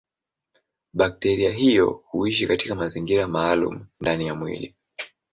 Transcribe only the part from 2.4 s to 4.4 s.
katika mazingira maalumu ndani ya